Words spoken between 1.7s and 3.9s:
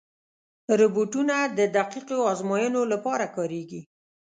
دقیقو ازموینو لپاره کارېږي.